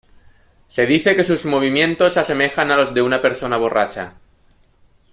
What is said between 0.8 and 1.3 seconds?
dice que